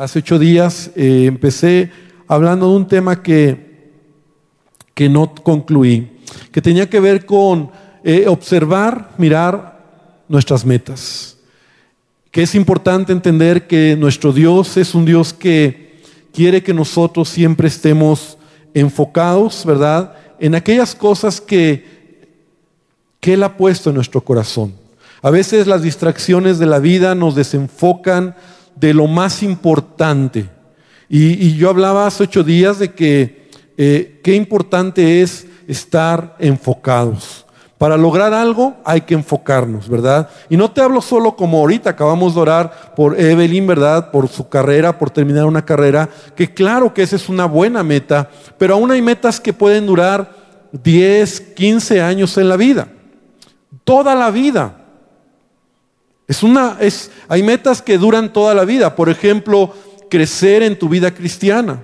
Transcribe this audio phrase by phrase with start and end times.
[0.00, 1.90] Hace ocho días eh, empecé
[2.26, 3.90] hablando de un tema que,
[4.94, 6.08] que no concluí,
[6.50, 7.70] que tenía que ver con
[8.02, 9.78] eh, observar, mirar
[10.26, 11.36] nuestras metas.
[12.30, 16.00] Que es importante entender que nuestro Dios es un Dios que
[16.32, 18.38] quiere que nosotros siempre estemos
[18.72, 20.14] enfocados, ¿verdad?
[20.38, 21.84] En aquellas cosas que,
[23.20, 24.72] que Él ha puesto en nuestro corazón.
[25.20, 28.34] A veces las distracciones de la vida nos desenfocan
[28.80, 30.48] de lo más importante.
[31.08, 37.44] Y, yo hablaba hace ocho días de que eh, qué importante es estar enfocados.
[37.76, 40.28] Para lograr algo hay que enfocarnos, ¿verdad?
[40.50, 44.10] Y no te hablo solo como ahorita acabamos de orar por Evelyn, ¿verdad?
[44.10, 48.28] Por su carrera, por terminar una carrera, que claro que esa es una buena meta,
[48.58, 50.30] pero aún hay metas que pueden durar
[50.72, 52.88] 10, 15 años en la vida.
[53.84, 54.79] Toda la vida.
[56.30, 58.94] Es una, es, hay metas que duran toda la vida.
[58.94, 59.74] Por ejemplo,
[60.08, 61.82] crecer en tu vida cristiana.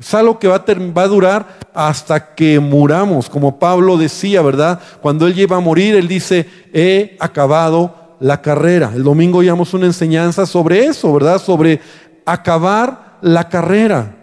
[0.00, 4.80] Es algo que va a, va durar hasta que muramos, como Pablo decía, ¿verdad?
[5.02, 8.90] Cuando él lleva a morir, él dice, he acabado la carrera.
[8.94, 11.38] El domingo llevamos una enseñanza sobre eso, ¿verdad?
[11.38, 11.82] Sobre
[12.24, 14.16] acabar la carrera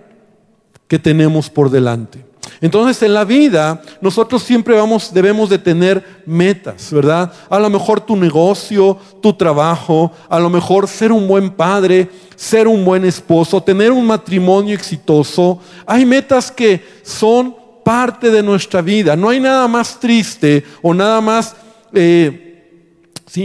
[0.88, 2.25] que tenemos por delante.
[2.62, 7.32] Entonces en la vida nosotros siempre vamos, debemos de tener metas, ¿verdad?
[7.50, 12.68] A lo mejor tu negocio, tu trabajo, a lo mejor ser un buen padre, ser
[12.68, 15.60] un buen esposo, tener un matrimonio exitoso.
[15.86, 19.16] Hay metas que son parte de nuestra vida.
[19.16, 21.56] No hay nada más triste o nada más,
[21.94, 22.68] eh,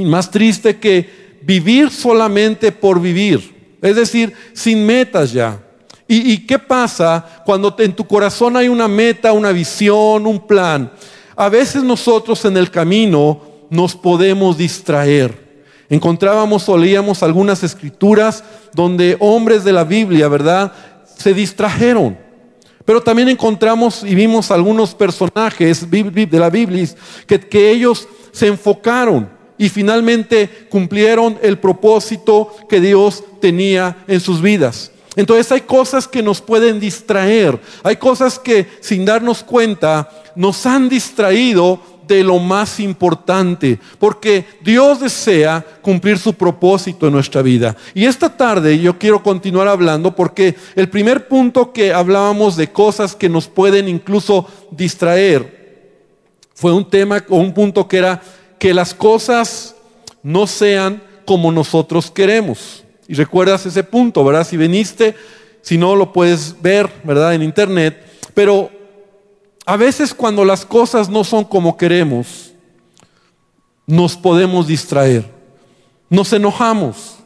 [0.05, 3.79] más triste que vivir solamente por vivir.
[3.83, 5.61] Es decir, sin metas ya.
[6.13, 10.91] ¿Y, qué pasa cuando en tu corazón hay una meta, una visión, un plan?
[11.37, 15.63] A veces nosotros en el camino nos podemos distraer.
[15.89, 18.43] Encontrábamos o leíamos algunas escrituras
[18.75, 20.73] donde hombres de la Biblia, ¿verdad?
[21.17, 22.19] Se distrajeron.
[22.85, 26.89] Pero también encontramos y vimos algunos personajes de la Biblia
[27.25, 34.43] que, que ellos se enfocaron y finalmente cumplieron el propósito que Dios tenía en sus
[34.43, 34.91] vidas.
[35.17, 40.89] Entonces hay cosas que nos pueden distraer, hay cosas que sin darnos cuenta nos han
[40.89, 47.77] distraído de lo más importante, porque Dios desea cumplir su propósito en nuestra vida.
[47.95, 53.15] Y esta tarde yo quiero continuar hablando porque el primer punto que hablábamos de cosas
[53.15, 55.61] que nos pueden incluso distraer
[56.53, 58.21] fue un tema o un punto que era
[58.59, 59.77] que las cosas
[60.23, 62.83] no sean como nosotros queremos.
[63.11, 64.47] Y recuerdas ese punto, ¿verdad?
[64.47, 65.17] Si viniste,
[65.63, 67.35] si no lo puedes ver, ¿verdad?
[67.35, 68.07] En internet.
[68.35, 68.71] Pero
[69.67, 72.53] a veces cuando las cosas no son como queremos,
[73.85, 75.25] nos podemos distraer.
[76.09, 77.17] Nos enojamos.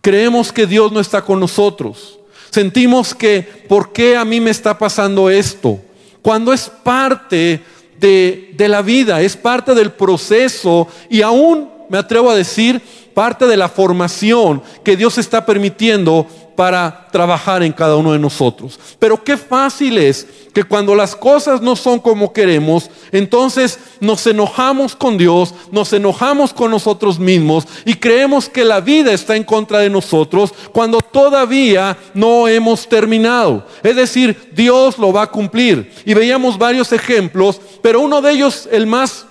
[0.00, 2.18] Creemos que Dios no está con nosotros.
[2.50, 5.78] Sentimos que, ¿por qué a mí me está pasando esto?
[6.20, 7.62] Cuando es parte
[7.96, 12.80] de, de la vida, es parte del proceso y aún me atrevo a decir
[13.12, 18.78] parte de la formación que Dios está permitiendo para trabajar en cada uno de nosotros.
[18.98, 24.94] Pero qué fácil es que cuando las cosas no son como queremos, entonces nos enojamos
[24.94, 29.78] con Dios, nos enojamos con nosotros mismos y creemos que la vida está en contra
[29.78, 33.66] de nosotros cuando todavía no hemos terminado.
[33.82, 35.90] Es decir, Dios lo va a cumplir.
[36.04, 39.26] Y veíamos varios ejemplos, pero uno de ellos, el más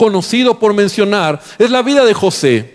[0.00, 2.74] conocido por mencionar es la vida de José.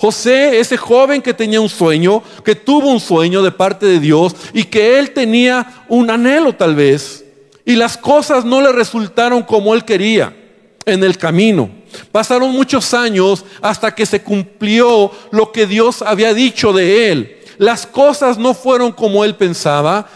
[0.00, 4.34] José, ese joven que tenía un sueño, que tuvo un sueño de parte de Dios
[4.52, 7.24] y que él tenía un anhelo tal vez.
[7.64, 10.36] Y las cosas no le resultaron como él quería
[10.84, 11.70] en el camino.
[12.10, 17.36] Pasaron muchos años hasta que se cumplió lo que Dios había dicho de él.
[17.58, 20.08] Las cosas no fueron como él pensaba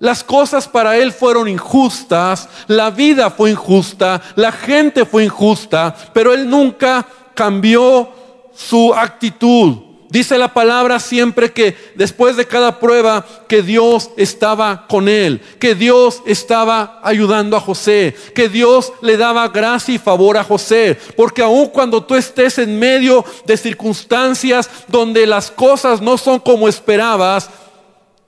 [0.00, 6.32] las cosas para él fueron injustas, la vida fue injusta, la gente fue injusta, pero
[6.32, 8.08] él nunca cambió
[8.54, 9.90] su actitud.
[10.08, 15.76] Dice la palabra siempre que después de cada prueba que Dios estaba con él, que
[15.76, 20.98] Dios estaba ayudando a José, que Dios le daba gracia y favor a José.
[21.16, 26.66] Porque aun cuando tú estés en medio de circunstancias donde las cosas no son como
[26.66, 27.48] esperabas,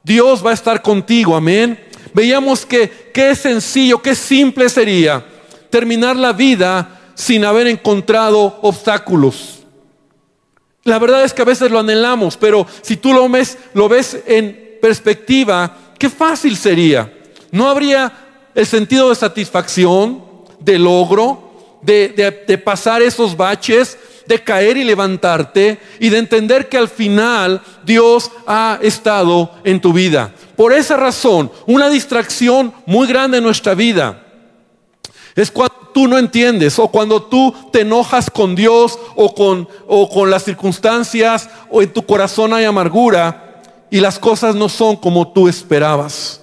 [0.04, 1.78] Dios va a estar contigo, amén.
[2.14, 5.24] Veíamos que qué sencillo, qué simple sería
[5.70, 9.60] terminar la vida sin haber encontrado obstáculos.
[10.84, 14.18] La verdad es que a veces lo anhelamos, pero si tú lo ves, lo ves
[14.26, 17.12] en perspectiva, qué fácil sería.
[17.50, 18.12] No habría
[18.54, 20.24] el sentido de satisfacción,
[20.58, 22.08] de logro, de,
[22.46, 23.96] de pasar esos baches,
[24.26, 29.92] de caer y levantarte y de entender que al final Dios ha estado en tu
[29.92, 30.32] vida.
[30.56, 34.22] Por esa razón, una distracción muy grande en nuestra vida
[35.34, 40.08] es cuando tú no entiendes o cuando tú te enojas con Dios o con, o
[40.08, 45.32] con las circunstancias o en tu corazón hay amargura y las cosas no son como
[45.32, 46.40] tú esperabas.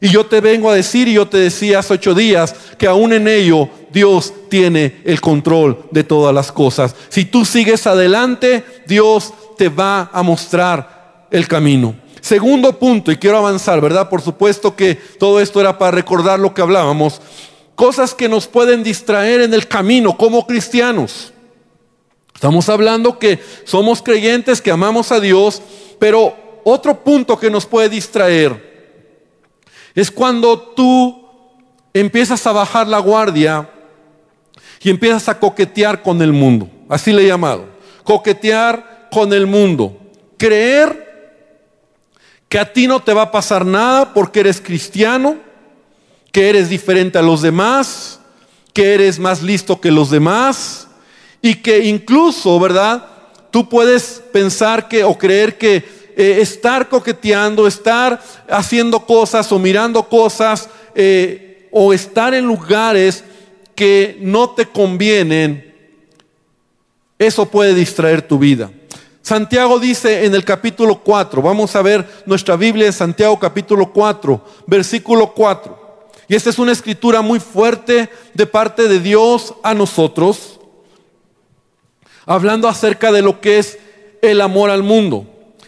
[0.00, 3.12] Y yo te vengo a decir, y yo te decía hace ocho días, que aún
[3.12, 6.94] en ello Dios tiene el control de todas las cosas.
[7.08, 11.94] Si tú sigues adelante, Dios te va a mostrar el camino.
[12.20, 14.08] Segundo punto, y quiero avanzar, ¿verdad?
[14.08, 17.20] Por supuesto que todo esto era para recordar lo que hablábamos.
[17.74, 21.32] Cosas que nos pueden distraer en el camino como cristianos.
[22.34, 25.62] Estamos hablando que somos creyentes, que amamos a Dios,
[25.98, 28.68] pero otro punto que nos puede distraer
[29.94, 31.26] es cuando tú
[31.92, 33.68] empiezas a bajar la guardia
[34.80, 36.68] y empiezas a coquetear con el mundo.
[36.88, 37.66] Así le he llamado.
[38.04, 39.98] Coquetear con el mundo.
[40.36, 41.08] Creer
[42.48, 45.36] que a ti no te va a pasar nada porque eres cristiano,
[46.32, 48.20] que eres diferente a los demás,
[48.72, 50.86] que eres más listo que los demás
[51.42, 53.04] y que incluso, ¿verdad?
[53.50, 55.76] Tú puedes pensar que o creer que
[56.16, 63.24] eh, estar coqueteando, estar haciendo cosas o mirando cosas eh, o estar en lugares
[63.78, 65.72] que no te convienen,
[67.16, 68.72] eso puede distraer tu vida.
[69.22, 74.44] Santiago dice en el capítulo 4, vamos a ver nuestra Biblia en Santiago capítulo 4,
[74.66, 76.08] versículo 4.
[76.26, 80.58] Y esta es una escritura muy fuerte de parte de Dios a nosotros,
[82.26, 83.78] hablando acerca de lo que es
[84.22, 85.24] el amor al mundo.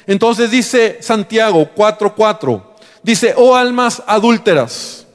[0.08, 2.60] Entonces dice Santiago 4:4,
[3.04, 5.06] dice, oh almas adúlteras,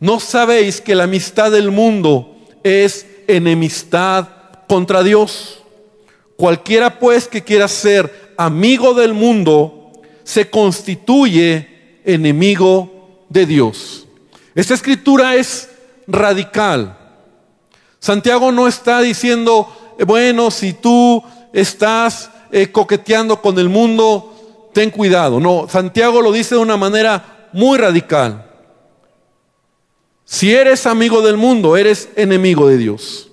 [0.00, 2.36] ¿no sabéis que la amistad del mundo
[2.68, 4.28] es enemistad
[4.68, 5.62] contra Dios?
[6.36, 9.92] Cualquiera pues que quiera ser amigo del mundo,
[10.22, 14.06] se constituye enemigo de Dios.
[14.54, 15.68] Esta escritura es
[16.06, 16.96] radical.
[17.98, 21.22] Santiago no está diciendo, bueno, si tú
[21.52, 25.40] estás eh, coqueteando con el mundo, ten cuidado.
[25.40, 28.47] No, Santiago lo dice de una manera muy radical.
[30.30, 33.30] Si eres amigo del mundo, eres enemigo de Dios.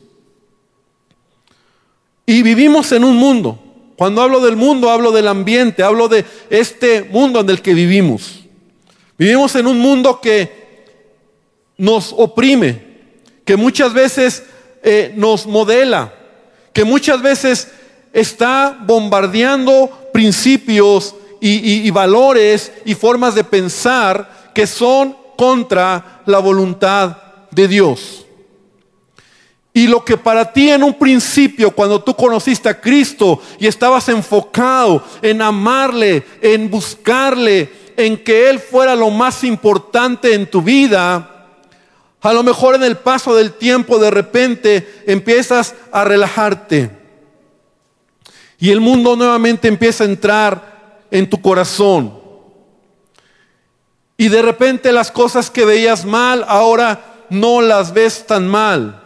[2.25, 3.59] Y vivimos en un mundo.
[3.97, 8.45] Cuando hablo del mundo, hablo del ambiente, hablo de este mundo en el que vivimos.
[9.17, 10.85] Vivimos en un mundo que
[11.77, 12.81] nos oprime,
[13.43, 14.43] que muchas veces
[14.81, 16.13] eh, nos modela,
[16.71, 17.73] que muchas veces
[18.13, 27.17] está bombardeando principios y, valores y formas de pensar que son contra la voluntad
[27.51, 28.25] de Dios.
[29.73, 34.07] Y lo que para ti en un principio, cuando tú conociste a Cristo y estabas
[34.07, 41.31] enfocado en amarle, en buscarle, en que Él fuera lo más importante en tu vida,
[42.21, 46.89] a lo mejor en el paso del tiempo de repente empiezas a relajarte.
[48.57, 52.24] Y el mundo nuevamente empieza a entrar en tu corazón.
[54.17, 59.01] Y de repente las cosas que veías mal, ahora no las ves tan mal.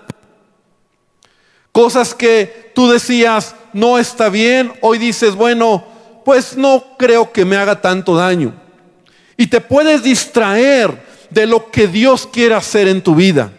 [1.71, 5.83] Cosas que tú decías, no está bien, hoy dices, bueno,
[6.25, 8.53] pues no creo que me haga tanto daño.
[9.38, 13.51] Y te puedes distraer de lo que Dios quiere hacer en tu vida.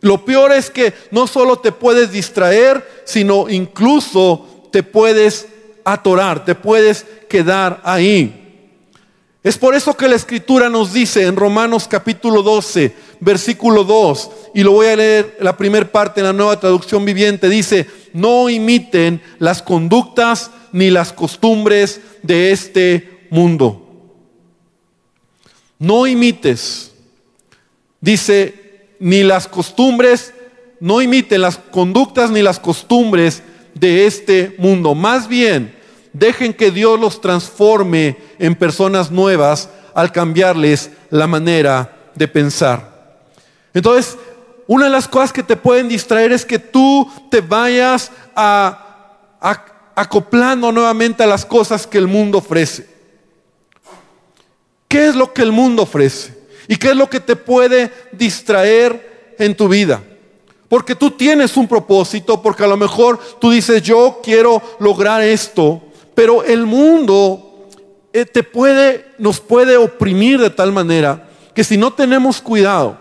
[0.00, 5.48] Lo peor es que no solo te puedes distraer, sino incluso te puedes
[5.84, 8.47] atorar, te puedes quedar ahí.
[9.48, 14.62] Es por eso que la escritura nos dice en Romanos capítulo 12, versículo 2, y
[14.62, 19.22] lo voy a leer la primera parte en la nueva traducción viviente, dice, no imiten
[19.38, 23.88] las conductas ni las costumbres de este mundo.
[25.78, 26.92] No imites,
[28.02, 30.34] dice, ni las costumbres,
[30.78, 34.94] no imiten las conductas ni las costumbres de este mundo.
[34.94, 35.77] Más bien,
[36.18, 43.20] Dejen que Dios los transforme en personas nuevas al cambiarles la manera de pensar.
[43.72, 44.16] Entonces,
[44.66, 48.10] una de las cosas que te pueden distraer es que tú te vayas
[49.94, 52.88] acoplando nuevamente a las cosas que el mundo ofrece.
[54.88, 56.36] ¿Qué es lo que el mundo ofrece?
[56.66, 60.02] ¿Y qué es lo que te puede distraer en tu vida?
[60.68, 65.82] Porque tú tienes un propósito, porque a lo mejor tú dices, yo quiero lograr esto,
[66.18, 67.68] pero el mundo
[68.12, 72.98] eh, te puede, nos puede oprimir de tal manera que si no tenemos cuidado,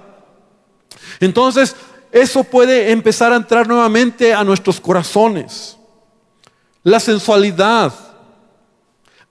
[1.19, 1.75] entonces
[2.12, 5.79] eso puede empezar a entrar nuevamente a nuestros corazones.
[6.83, 7.91] la sensualidad,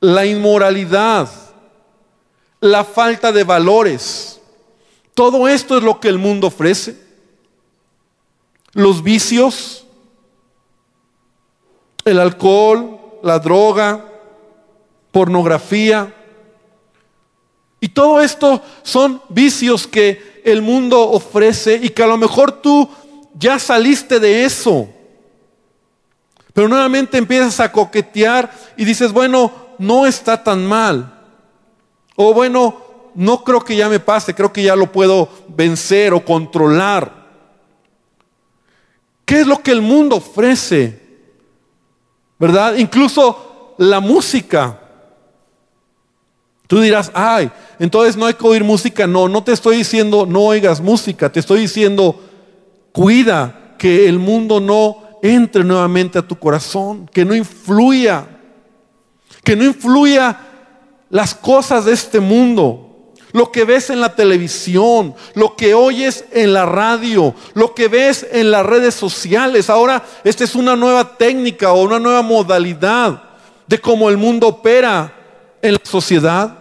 [0.01, 1.31] la inmoralidad,
[2.59, 4.41] la falta de valores.
[5.15, 7.01] Todo esto es lo que el mundo ofrece.
[8.73, 9.87] Los vicios,
[12.05, 14.05] el alcohol, la droga,
[15.11, 16.15] pornografía.
[17.81, 22.89] Y todo esto son vicios que el mundo ofrece y que a lo mejor tú
[23.35, 24.89] ya saliste de eso.
[26.53, 31.13] Pero nuevamente empiezas a coquetear y dices, bueno, no está tan mal.
[32.15, 32.83] O bueno,
[33.15, 37.27] no creo que ya me pase, creo que ya lo puedo vencer o controlar.
[39.25, 41.06] ¿Qué es lo que el mundo ofrece?
[42.39, 42.77] ¿Verdad?
[42.77, 44.81] Incluso la música.
[46.67, 49.07] Tú dirás, ay, entonces no hay que oír música.
[49.07, 52.21] No, no te estoy diciendo no oigas música, te estoy diciendo,
[52.93, 58.27] cuida que el mundo no entre nuevamente a tu corazón, que no influya,
[59.43, 60.39] que no influya
[61.11, 62.86] las cosas de este mundo.
[63.37, 68.27] Lo que ves en la televisión, lo que oyes en la radio, lo que ves
[68.33, 69.69] en las redes sociales.
[69.69, 73.23] Ahora, esta es una nueva técnica o una nueva modalidad
[73.67, 75.13] de cómo el mundo opera
[75.61, 76.57] en la sociedad.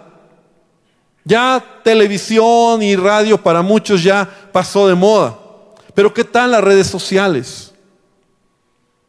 [1.24, 5.34] Ya televisión y radio para muchos ya pasó de moda.
[5.94, 7.72] Pero ¿qué tal las redes sociales?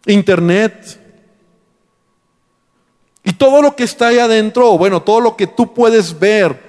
[0.07, 1.01] internet.
[3.25, 6.66] Y todo lo que está ahí adentro, bueno, todo lo que tú puedes ver,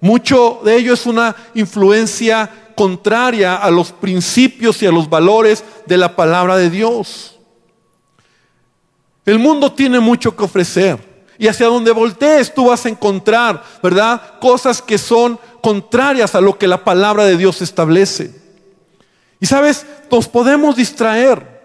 [0.00, 5.96] mucho de ello es una influencia contraria a los principios y a los valores de
[5.96, 7.36] la palabra de Dios.
[9.24, 11.06] El mundo tiene mucho que ofrecer.
[11.38, 14.38] Y hacia donde voltees tú vas a encontrar, ¿verdad?
[14.40, 18.34] Cosas que son contrarias a lo que la palabra de Dios establece.
[19.40, 21.60] Y sabes, nos podemos distraer.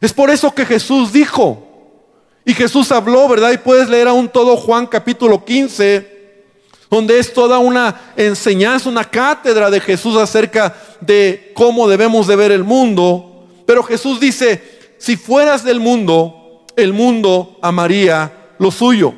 [0.00, 1.66] Es por eso que Jesús dijo,
[2.44, 3.52] y Jesús habló, ¿verdad?
[3.52, 6.13] Y puedes leer aún todo Juan capítulo 15,
[6.90, 12.52] donde es toda una enseñanza, una cátedra de Jesús acerca de cómo debemos de ver
[12.52, 13.46] el mundo.
[13.66, 14.62] Pero Jesús dice,
[14.98, 19.14] si fueras del mundo, el mundo amaría lo suyo.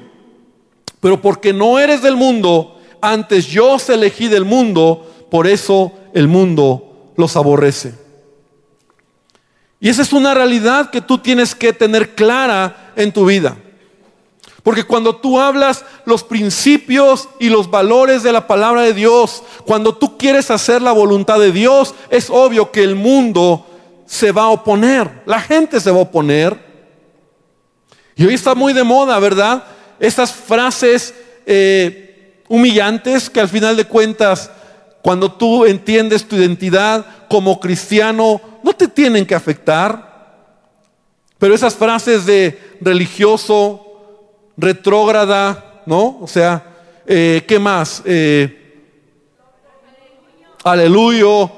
[1.00, 6.28] Pero porque no eres del mundo, antes yo os elegí del mundo, por eso el
[6.28, 7.94] mundo los aborrece.
[9.80, 13.56] Y esa es una realidad que tú tienes que tener clara en tu vida.
[14.66, 19.94] Porque cuando tú hablas los principios y los valores de la palabra de Dios, cuando
[19.94, 23.64] tú quieres hacer la voluntad de Dios, es obvio que el mundo
[24.06, 26.58] se va a oponer, la gente se va a oponer.
[28.16, 29.62] Y hoy está muy de moda, ¿verdad?
[30.00, 31.14] Esas frases
[31.46, 34.50] eh, humillantes que al final de cuentas,
[35.00, 40.42] cuando tú entiendes tu identidad como cristiano, no te tienen que afectar.
[41.38, 43.85] Pero esas frases de religioso,
[44.56, 46.18] retrógrada, ¿no?
[46.20, 46.64] O sea,
[47.06, 48.02] eh, ¿qué más?
[48.04, 48.84] Eh,
[50.64, 51.50] aleluyo.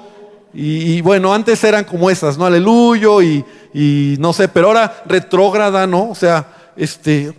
[0.55, 2.47] Y, bueno, antes eran como esas, ¿no?
[2.47, 3.45] Aleluyo y,
[4.19, 6.11] no sé, pero ahora retrógrada, ¿no?
[6.11, 7.33] O sea, este...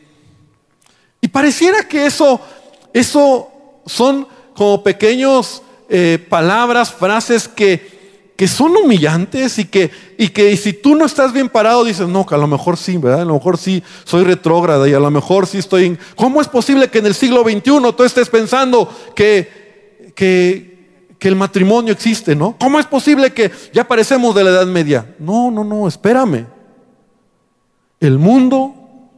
[1.19, 2.39] Y pareciera que eso,
[2.93, 3.51] eso
[3.85, 4.25] son
[4.55, 7.98] como pequeños eh, palabras, frases que
[8.39, 12.25] que son humillantes y que, y que si tú no estás bien parado dices, no,
[12.25, 13.23] que a lo mejor sí, ¿verdad?
[13.23, 15.99] A lo mejor sí soy retrógrada y a lo mejor sí estoy en...
[16.15, 17.61] ¿Cómo es posible que en el siglo XXI
[17.97, 22.55] tú estés pensando que, que, que el matrimonio existe, ¿no?
[22.57, 25.13] ¿Cómo es posible que ya parecemos de la Edad Media?
[25.19, 26.45] No, no, no, espérame.
[27.99, 28.73] El mundo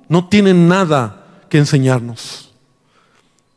[0.10, 2.50] no tiene nada que enseñarnos.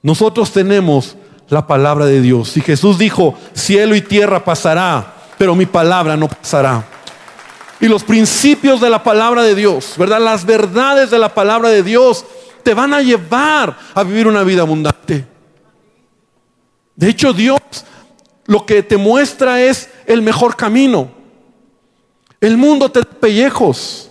[0.02, 1.16] Nosotros tenemos
[1.49, 2.54] la palabra de Dios.
[2.59, 6.84] Y Jesús dijo, cielo y tierra pasará, pero mi palabra no pasará.
[7.80, 10.20] Y los principios de la palabra de Dios, ¿verdad?
[10.20, 12.24] Las verdades de la palabra de Dios
[12.62, 15.26] te van a llevar a vivir una vida abundante.
[16.96, 17.60] De hecho, Dios
[18.46, 21.10] lo que te muestra es el mejor camino.
[22.40, 24.10] El mundo te da pellejos.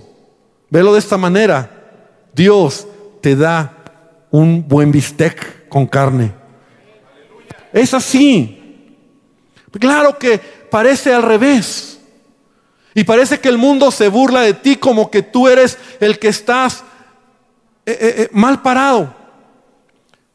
[0.70, 1.70] Velo de esta manera.
[2.34, 2.88] Dios
[3.22, 3.78] te da
[4.32, 6.34] un buen bistec con carne.
[7.72, 8.63] Es así.
[9.80, 12.00] Claro que parece al revés.
[12.96, 16.28] Y parece que el mundo se burla de ti como que tú eres el que
[16.28, 16.84] estás
[17.86, 19.14] eh, eh, eh, mal parado.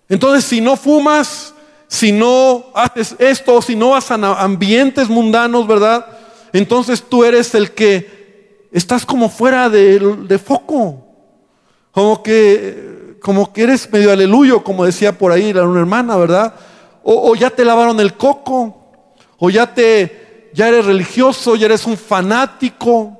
[0.08, 1.54] Entonces, si no fumas,
[1.86, 6.06] si no haces esto, si no vas a ambientes mundanos, ¿verdad?
[6.52, 11.04] Entonces tú eres el que estás como fuera de, foco.
[11.92, 16.54] Como que, como que eres medio aleluyo, como decía por ahí una hermana, ¿verdad?
[17.10, 18.77] o ya te lavaron el coco,
[19.38, 23.14] o ya te, ya eres religioso, ya eres un fanático.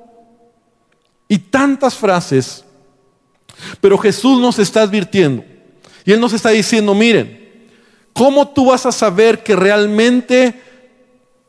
[1.31, 2.65] y tantas frases,
[3.79, 5.43] pero Jesús nos está advirtiendo.
[6.03, 7.69] Y Él nos está diciendo, miren,
[8.13, 10.59] ¿cómo tú vas a saber que realmente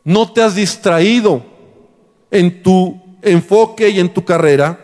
[0.05, 1.43] no te has distraído
[2.31, 4.79] en tu enfoque y en tu carrera?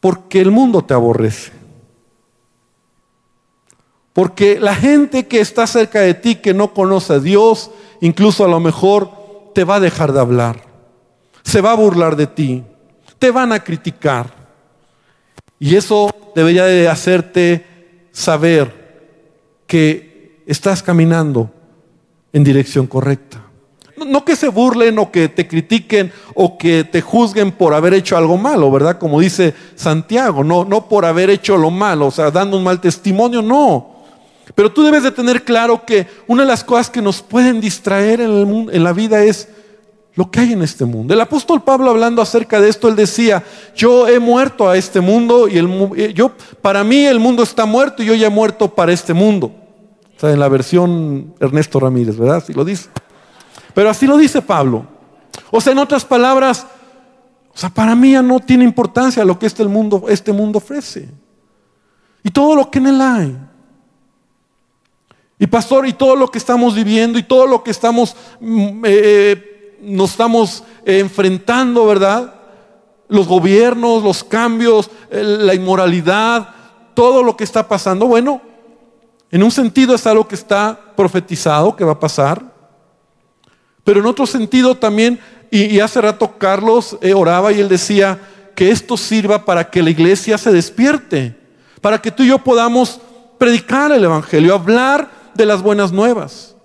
[0.00, 1.52] Porque el mundo te aborrece.
[4.12, 8.48] Porque la gente que está cerca de ti, que no conoce a Dios, incluso a
[8.48, 9.10] lo mejor
[9.54, 10.62] te va a dejar de hablar.
[11.42, 12.64] Se va a burlar de ti.
[13.18, 14.32] Te van a criticar.
[15.58, 17.66] Y eso debería de hacerte
[18.12, 18.78] saber
[19.66, 21.50] que estás caminando
[22.32, 23.44] en dirección correcta.
[23.96, 28.16] No que se burlen o que te critiquen o que te juzguen por haber hecho
[28.16, 28.98] algo malo, ¿verdad?
[28.98, 32.80] Como dice Santiago, no, no por haber hecho lo malo, o sea, dando un mal
[32.80, 33.97] testimonio, no.
[34.54, 38.20] Pero tú debes de tener claro que una de las cosas que nos pueden distraer
[38.20, 39.48] en, el mundo, en la vida es
[40.14, 41.14] lo que hay en este mundo.
[41.14, 43.44] El apóstol Pablo hablando acerca de esto, él decía,
[43.76, 48.02] yo he muerto a este mundo y eh, yo, para mí el mundo está muerto
[48.02, 49.52] y yo ya he muerto para este mundo.
[50.16, 52.38] O sea, en la versión Ernesto Ramírez, ¿verdad?
[52.38, 52.88] Así lo dice.
[53.74, 54.84] Pero así lo dice Pablo.
[55.52, 56.66] O sea, en otras palabras,
[57.54, 61.08] o sea, para mí ya no tiene importancia lo que este mundo, este mundo ofrece.
[62.24, 63.38] Y todo lo que en él hay.
[65.38, 69.00] Y pastor, y todo lo que estamos viviendo y todo lo que estamos mm, eh,
[69.04, 72.34] eh nos estamos enfrentando, ¿verdad?
[73.08, 76.48] Los gobiernos, los cambios, la inmoralidad,
[76.94, 78.06] todo lo que está pasando.
[78.06, 78.42] Bueno,
[79.30, 82.42] en un sentido es algo que está profetizado, que va a pasar.
[83.84, 88.20] Pero en otro sentido también, y, hace rato Carlos eh, oraba y él decía
[88.54, 91.38] que esto sirva para que la iglesia se despierte,
[91.80, 93.00] para que tú y yo podamos
[93.38, 96.56] predicar el Evangelio, hablar de las buenas nuevas.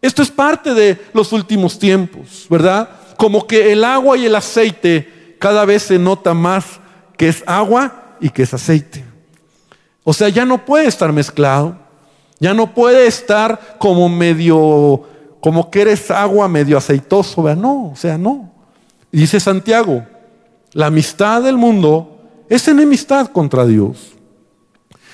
[0.00, 2.88] Esto es parte de los últimos tiempos, ¿verdad?
[3.18, 6.80] Como que el agua y el aceite cada vez se nota más
[7.18, 9.04] que es agua y que es aceite.
[10.04, 11.76] O sea, ya no puede estar mezclado,
[12.38, 15.02] ya no puede estar como medio,
[15.40, 17.62] como que eres agua medio aceitoso, ¿verdad?
[17.62, 18.52] No, o sea, no.
[19.10, 20.06] dice Santiago,
[20.72, 22.18] la amistad del mundo
[22.48, 24.11] es enemistad contra Dios.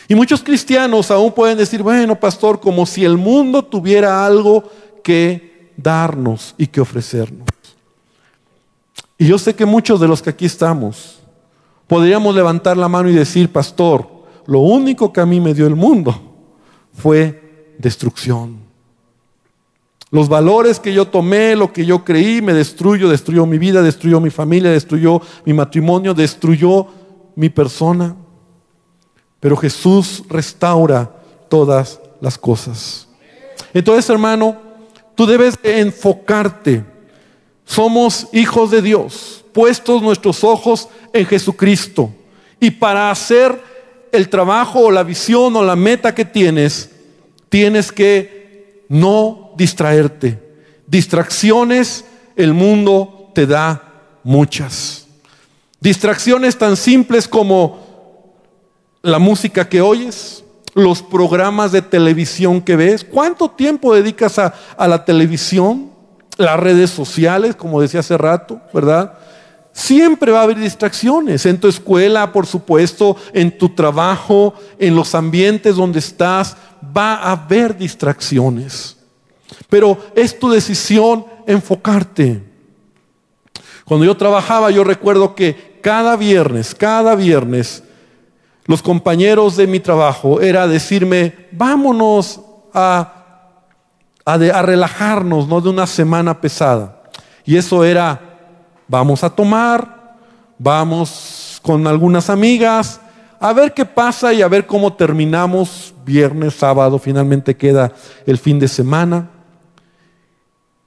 [0.08, 4.64] Y muchos cristianos aún pueden decir, bueno, pastor, como si el mundo tuviera algo
[5.04, 7.46] que darnos y que ofrecernos.
[9.18, 11.18] Y yo sé que muchos de los que aquí estamos
[11.86, 14.08] podríamos levantar la mano y decir, pastor,
[14.46, 16.14] lo único que a mí me dio el mundo
[16.92, 18.56] fue destrucción.
[20.10, 24.20] Los valores que yo tomé, lo que yo creí, me destruyó, destruyó mi vida, destruyó
[24.20, 26.86] mi familia, destruyó mi matrimonio, destruyó
[27.34, 28.16] mi persona.
[29.40, 31.10] Pero Jesús restaura
[31.48, 33.06] todas las cosas.
[33.72, 34.56] Entonces, hermano,
[35.14, 36.84] tú debes enfocarte.
[37.64, 42.10] Somos hijos de Dios, puestos nuestros ojos en Jesucristo.
[42.60, 43.62] Y para hacer
[44.10, 46.90] el trabajo o la visión o la meta que tienes,
[47.48, 50.38] tienes que no distraerte.
[50.86, 52.04] Distracciones,
[52.36, 53.82] el mundo te da
[54.24, 55.06] muchas.
[55.80, 57.87] Distracciones tan simples como
[59.02, 65.04] la música que oyes, los programas de televisión que ves, cuánto tiempo dedicas a, la
[65.04, 65.90] televisión,
[66.36, 69.14] las redes sociales, como decía hace rato, ¿verdad?
[69.72, 75.14] Siempre va a haber distracciones en tu escuela, por supuesto, en tu trabajo, en los
[75.14, 76.56] ambientes donde estás,
[76.96, 78.96] va a haber distracciones.
[79.68, 82.42] Pero es tu decisión enfocarte.
[83.84, 87.82] Cuando yo trabajaba, yo recuerdo que cada viernes, cada viernes,
[88.68, 92.38] los compañeros de mi trabajo era decirme, vámonos
[92.74, 93.14] a,
[94.26, 95.62] a, relajarnos ¿no?
[95.62, 97.02] de una semana pesada.
[97.46, 98.20] Y eso era,
[98.86, 100.18] vamos a tomar,
[100.58, 103.00] vamos con algunas amigas,
[103.40, 107.90] a ver qué pasa y a ver cómo terminamos viernes, sábado, finalmente queda
[108.26, 109.30] el fin de semana.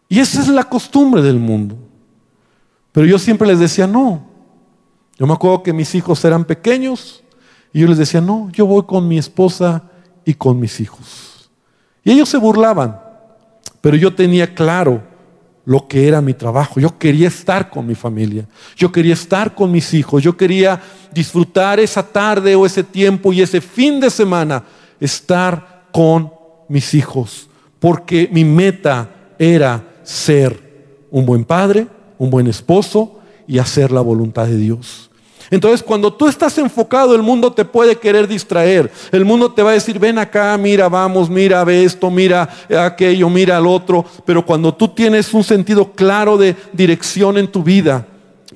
[0.07, 1.75] Y esa es la costumbre del mundo.
[2.91, 4.29] Pero yo siempre les decía, no.
[5.17, 7.23] Yo me acuerdo que mis hijos eran pequeños
[7.73, 9.83] y yo les decía, no, yo voy con mi esposa
[10.25, 11.49] y con mis hijos.
[12.03, 12.99] Y ellos se burlaban,
[13.79, 15.03] pero yo tenía claro
[15.65, 16.79] lo que era mi trabajo.
[16.79, 20.81] Yo quería estar con mi familia, yo quería estar con mis hijos, yo quería
[21.13, 24.63] disfrutar esa tarde o ese tiempo y ese fin de semana,
[24.99, 26.31] estar con
[26.67, 33.91] mis hijos, porque mi meta era ser un buen padre, un buen esposo y hacer
[33.91, 35.10] la voluntad de Dios.
[35.51, 38.89] Entonces, cuando tú estás enfocado, el mundo te puede querer distraer.
[39.11, 43.29] El mundo te va a decir, ven acá, mira, vamos, mira, ve esto, mira aquello,
[43.29, 44.05] mira al otro.
[44.25, 48.07] Pero cuando tú tienes un sentido claro de dirección en tu vida,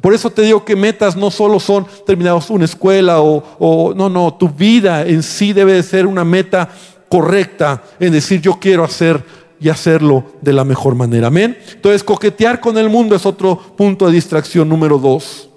[0.02, 4.10] Por eso te digo que metas no solo son terminados una escuela o, o, no,
[4.10, 6.70] no, tu vida en sí debe de ser una meta
[7.10, 9.24] correcta en decir yo quiero hacer
[9.60, 11.28] y hacerlo de la mejor manera.
[11.28, 11.58] Amén.
[11.74, 15.50] Entonces coquetear con el mundo es otro punto de distracción número dos.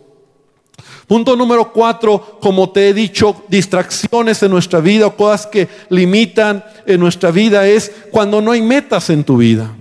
[1.08, 6.62] Punto número cuatro, como te he dicho, distracciones en nuestra vida o cosas que limitan
[6.84, 9.74] en nuestra vida es cuando no hay metas en tu vida.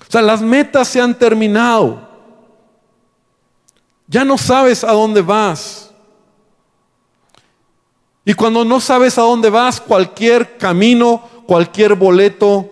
[0.00, 2.08] O sea, las metas se han terminado.
[4.08, 5.92] Ya no sabes a dónde vas.
[8.24, 12.68] Y cuando no sabes a dónde vas, cualquier camino, cualquier boleto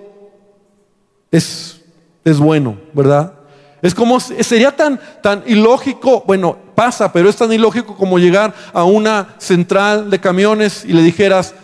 [1.31, 1.81] es,
[2.25, 3.36] es bueno, ¿verdad?
[3.83, 8.85] Es como, sería tan, tan ilógico, bueno, pasa, pero es tan ilógico como llegar a
[8.85, 11.55] una central de camiones y le dijeras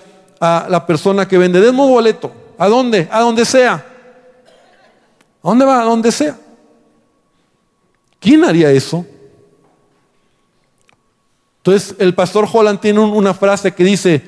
[0.40, 3.08] a la persona que vende, denme un boleto, ¿a dónde?
[3.10, 3.74] A donde sea.
[5.42, 5.80] ¿A dónde va?
[5.80, 6.38] A donde sea.
[8.20, 9.04] ¿Quién haría eso?
[11.58, 14.22] Entonces el pastor Holland tiene una frase que dice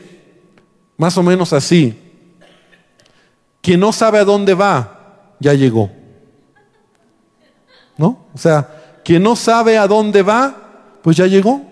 [0.96, 1.98] más o menos así,
[3.60, 5.90] quien no sabe a dónde va, ya llegó.
[7.96, 8.26] ¿No?
[8.35, 10.54] O sea, quien no sabe a dónde va,
[11.02, 11.62] pues ya llegó.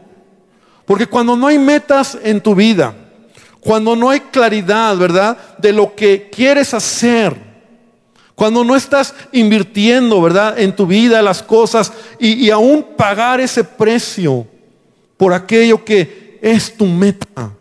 [0.85, 2.95] Porque cuando no hay metas en tu vida,
[3.61, 5.37] cuando no hay claridad, ¿verdad?
[5.59, 7.37] De lo que quieres hacer,
[8.35, 10.59] cuando no estás invirtiendo, ¿verdad?
[10.59, 14.47] En tu vida las cosas y, y aún pagar ese precio
[15.17, 17.53] por aquello que es tu meta.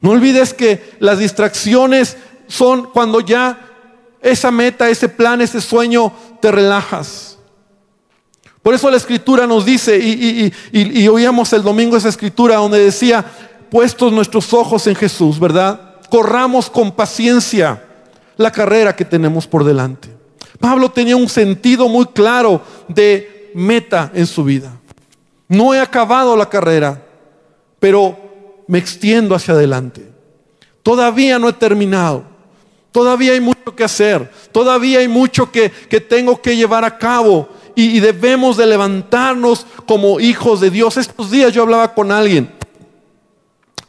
[0.00, 3.58] No olvides que las distracciones son cuando ya
[4.20, 7.31] esa meta, ese plan, ese sueño te relajas.
[8.62, 13.24] Por eso la escritura nos dice, y, oíamos el domingo esa escritura donde decía,
[13.70, 15.96] puestos nuestros ojos en Jesús, ¿verdad?
[16.08, 17.82] Corramos con paciencia
[18.36, 20.08] la carrera que tenemos por delante.
[20.60, 24.72] Pablo tenía un sentido muy claro de meta en su vida.
[25.48, 27.02] No he acabado la carrera,
[27.80, 28.16] pero
[28.68, 30.08] me extiendo hacia adelante.
[30.84, 32.24] Todavía no he terminado.
[32.92, 34.30] Todavía hay mucho que hacer.
[34.52, 40.20] Todavía hay mucho que, que tengo que llevar a cabo y, debemos de levantarnos como
[40.20, 40.96] hijos de Dios.
[40.96, 42.52] Estos días yo hablaba con alguien,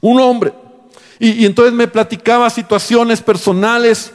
[0.02, 0.54] un hombre,
[1.20, 4.12] y, entonces me platicaba situaciones personales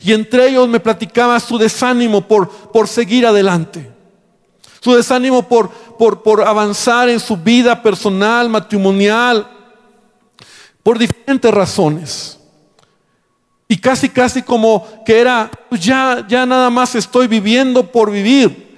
[0.00, 3.90] y entre ellos me platicaba su desánimo por, por seguir adelante.
[4.80, 9.48] Su desánimo por, por, por avanzar en su vida personal, matrimonial,
[10.82, 12.41] por diferentes razones.
[13.72, 18.70] Y casi, casi como que era, pues ya, ya nada más estoy viviendo por vivir.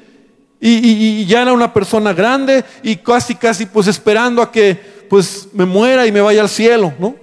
[0.61, 5.65] Y, ya era una persona grande y casi, casi pues esperando a que pues me
[5.65, 7.17] muera y me vaya al cielo, ¿no?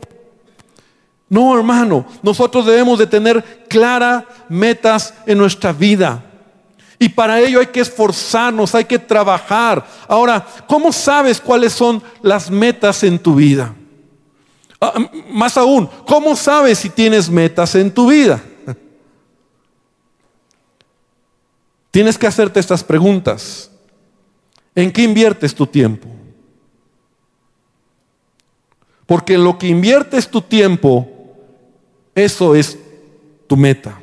[1.29, 6.25] No, hermano, nosotros debemos de tener claras metas en nuestra vida.
[6.99, 9.87] Y para ello hay que esforzarnos, hay que trabajar.
[10.09, 13.73] Ahora, ¿cómo sabes cuáles son las metas en tu vida?
[14.83, 14.93] Ah,
[15.29, 18.43] más aún, ¿cómo sabes si tienes metas en tu vida?
[21.91, 23.69] Tienes que hacerte estas preguntas.
[24.73, 26.07] ¿En qué inviertes tu tiempo?
[29.05, 31.07] Porque en lo que inviertes tu tiempo,
[32.15, 32.79] eso es
[33.45, 33.99] tu meta.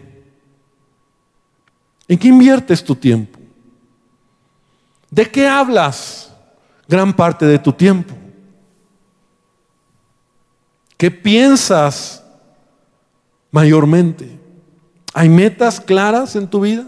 [2.07, 3.39] ¿En qué inviertes tu tiempo?
[5.11, 6.31] ¿De qué hablas
[6.87, 8.18] gran parte de tu tiempo?
[10.99, 12.23] ¿Qué piensas
[13.53, 14.39] mayormente?
[15.15, 16.85] ¿Hay metas claras en tu vida?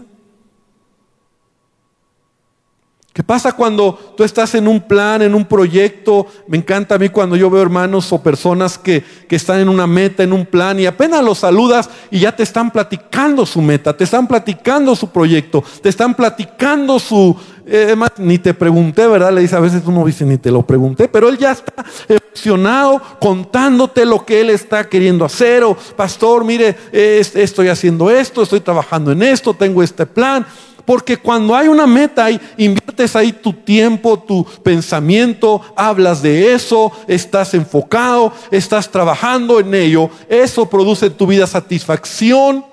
[3.13, 6.27] ¿Qué pasa cuando tú estás en un plan, en un proyecto?
[6.47, 10.23] Me encanta a mí cuando yo veo hermanos o personas que, están en una meta,
[10.23, 14.05] en un plan, y apenas los saludas y ya te están platicando su meta, te
[14.05, 17.35] están platicando su proyecto, te están platicando su...
[17.65, 19.31] Eh, ni te pregunté, ¿verdad?
[19.31, 23.01] Le dice, a veces uno dice, ni te lo pregunté, pero él ya está emocionado
[23.19, 25.63] contándote lo que él está queriendo hacer.
[25.63, 30.45] O, pastor, mire, estoy haciendo esto, estoy trabajando en esto, tengo este plan.
[30.85, 37.53] Porque cuando hay una meta, inviertes ahí tu tiempo, tu pensamiento, hablas de eso, estás
[37.53, 42.65] enfocado, estás trabajando en ello, eso produce en tu vida satisfacción.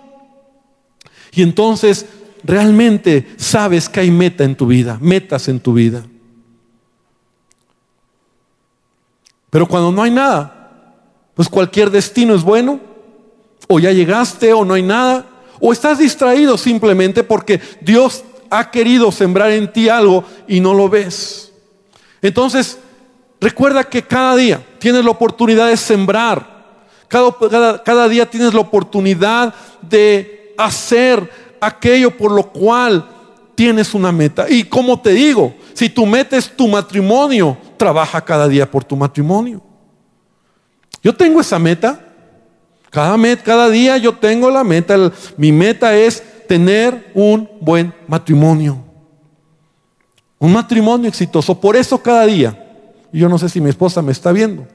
[1.33, 2.07] Y entonces
[2.42, 6.05] realmente sabes que hay meta en tu vida, metas en tu vida.
[9.51, 10.94] Pero cuando no hay nada,
[11.35, 12.81] pues cualquier destino es bueno,
[13.68, 15.27] o ya llegaste o no hay nada,
[15.61, 20.88] o estás distraído simplemente porque Dios ha querido sembrar en ti algo y no lo
[20.88, 21.53] ves.
[22.23, 22.79] Entonces,
[23.40, 26.59] recuerda que cada día tienes la oportunidad de sembrar.
[27.09, 33.09] Cada, día tienes la oportunidad de hacer aquello por lo cual
[33.55, 34.49] tienes una meta.
[34.49, 38.97] Y como te digo, si tu meta es tu matrimonio, trabaja cada día por tu
[38.97, 39.62] matrimonio.
[41.03, 42.05] Yo tengo esa meta.
[42.90, 45.12] Cada, cada día yo tengo la meta.
[45.37, 48.83] Mi meta es tener un buen matrimonio.
[50.38, 51.61] Un matrimonio exitoso.
[51.61, 52.64] Por eso cada día.
[53.12, 54.66] Yo no sé si mi esposa me está viendo.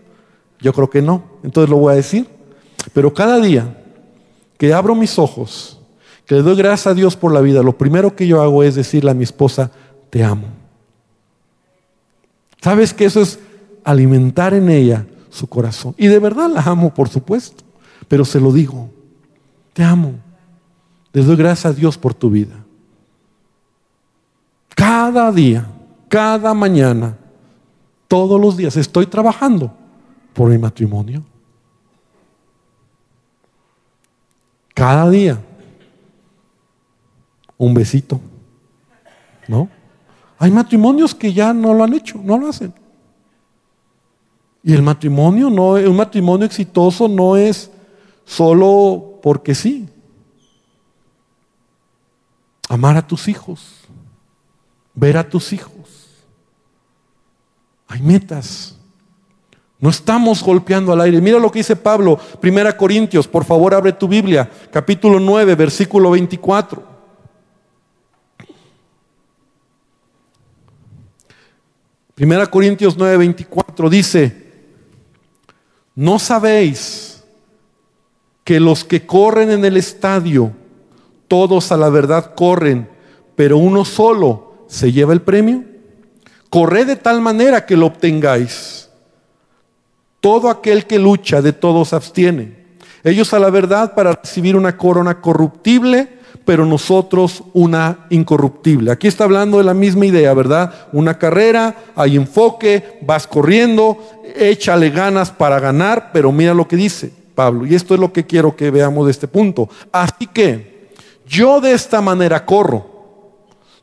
[0.59, 1.23] Yo creo que no.
[1.43, 2.27] Entonces lo voy a decir.
[2.93, 3.77] Pero cada día
[4.57, 5.79] que abro mis ojos,
[6.25, 8.75] que le doy gracias a Dios por la vida, lo primero que yo hago es
[8.75, 9.71] decirle a mi esposa,
[10.09, 10.47] te amo.
[12.61, 13.39] ¿Sabes que eso es
[13.83, 15.95] alimentar en ella su corazón?
[15.97, 17.63] Y de verdad la amo, por supuesto.
[18.13, 18.91] Pero se lo digo,
[19.73, 20.13] te amo.
[21.13, 22.63] Le doy gracias a Dios por tu vida.
[24.75, 25.67] Cada día,
[26.09, 27.17] cada mañana,
[28.07, 29.73] todos los días estoy trabajando
[30.31, 31.23] por mi matrimonio.
[34.75, 35.41] Cada día.
[37.57, 38.21] Un besito.
[39.47, 39.67] ¿No?
[40.37, 42.75] Hay matrimonios que ya no lo han hecho, no lo hacen.
[44.61, 47.72] Y el matrimonio no un matrimonio exitoso no es
[48.25, 49.87] solo porque sí.
[52.69, 53.81] Amar a tus hijos,
[54.93, 55.73] ver a tus hijos.
[57.87, 58.77] Hay metas.
[59.79, 61.19] No estamos golpeando al aire.
[61.19, 66.09] Mira lo que dice Pablo, Primera Corintios, por favor abre tu Biblia, capítulo 9, versículo
[66.11, 66.93] 24.
[72.15, 74.51] Primera Corintios 9, 24 dice,
[75.95, 77.12] ¿no sabéis
[78.43, 80.51] que los que corren en el estadio,
[81.27, 82.89] todos a la verdad corren,
[83.35, 85.63] pero uno solo se lleva el premio?
[86.49, 88.89] Corred de tal manera que lo obtengáis.
[90.19, 92.63] Todo aquel que lucha de todos abstiene.
[93.03, 98.91] Ellos a la verdad para recibir una corona corruptible, pero nosotros una incorruptible.
[98.91, 100.87] Aquí está hablando de la misma idea, ¿verdad?
[100.91, 103.97] Una carrera, hay enfoque, vas corriendo,
[104.35, 108.25] échale ganas para ganar, pero mira lo que dice Pablo, y esto es lo que
[108.25, 109.69] quiero que veamos de este punto.
[109.91, 110.89] Así que
[111.27, 112.85] yo de esta manera corro,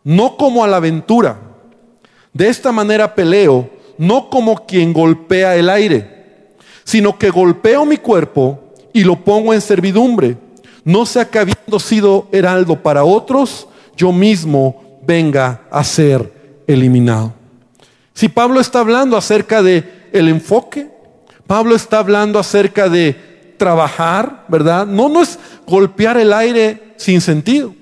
[0.05, 1.39] no como a la aventura,
[2.33, 6.21] de esta manera peleo, no como quien golpea el aire
[6.91, 8.59] sino que golpeo mi cuerpo
[8.93, 10.37] y lo pongo en servidumbre.
[10.85, 17.33] No sea que habiendo sido heraldo para otros, yo mismo venga a ser eliminado.
[18.13, 20.91] Si Pablo está hablando acerca de el enfoque,
[21.47, 23.30] Pablo está hablando acerca de
[23.61, 24.87] trabajar, ¿verdad?
[24.87, 27.75] No, no es golpear el aire sin sentido.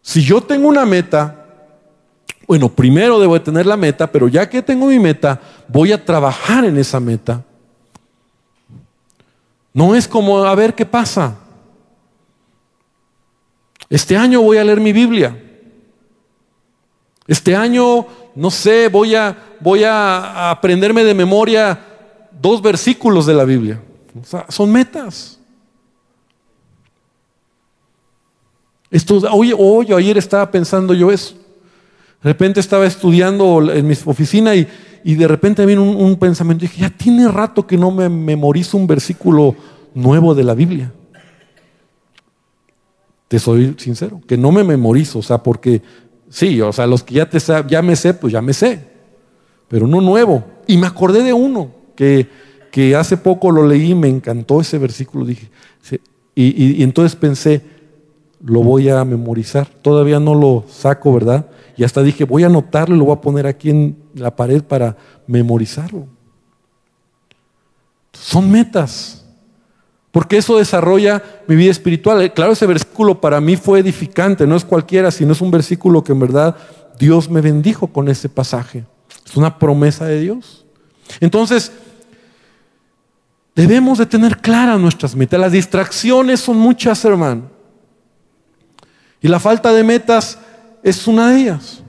[0.00, 1.44] Si yo tengo una meta,
[2.46, 6.04] bueno, primero debo de tener la meta, pero ya que tengo mi meta, voy a
[6.04, 7.42] trabajar en esa meta.
[9.74, 11.34] No es como a ver qué pasa.
[13.90, 15.36] Este año voy a leer mi Biblia.
[17.26, 21.80] Este año, no sé, voy a, voy a aprenderme de memoria
[22.30, 23.82] dos versículos de la Biblia.
[24.48, 25.38] Son metas.
[28.90, 31.34] Esto, oye, ayer estaba pensando yo eso.
[32.22, 34.66] De repente estaba estudiando en mi oficina y,
[35.04, 36.62] de repente un, un, pensamiento.
[36.62, 39.54] Dije, ya tiene rato que no me memorizo un versículo
[39.94, 40.92] nuevo de la Biblia.
[43.28, 45.82] Te soy sincero, que no me memorizo, o sea, porque
[46.28, 48.80] sí, o sea, los que ya, te, ya me sé, pues ya me sé,
[49.68, 50.44] pero no nuevo.
[50.68, 52.28] Y me acordé de uno que,
[52.76, 55.48] que hace poco lo leí, me encantó ese versículo, dije,
[56.34, 57.62] y entonces pensé,
[58.44, 59.66] lo voy a memorizar.
[59.80, 61.46] Todavía no lo saco, ¿verdad?
[61.78, 64.62] Y hasta dije, voy a anotarlo y lo voy a poner aquí en la pared
[64.62, 64.94] para
[65.26, 66.06] memorizarlo.
[68.12, 69.24] Son metas.
[70.10, 72.20] Porque eso desarrolla mi vida espiritual.
[72.20, 76.04] Eh, claro, ese versículo para mí fue edificante, no es cualquiera, sino es un versículo
[76.04, 76.54] que en verdad
[76.98, 78.84] Dios me bendijo con ese pasaje.
[79.24, 80.66] Es una promesa de Dios.
[81.20, 81.72] Entonces,
[83.56, 85.40] debemos de tener claras nuestras metas.
[85.40, 87.44] Las distracciones son muchas, hermano.
[89.22, 90.38] Y la falta de metas
[90.82, 91.82] es una de ellas.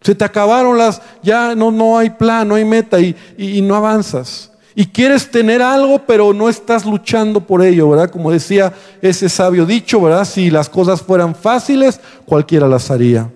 [0.00, 3.74] Se te acabaron las, ya no, no hay plan, no hay meta y, y, no
[3.74, 4.52] avanzas.
[4.74, 8.10] Y quieres tener algo, pero no estás luchando por ello, ¿verdad?
[8.10, 10.24] Como decía ese sabio dicho, ¿verdad?
[10.24, 13.30] Si las cosas fueran fáciles, cualquiera las haría.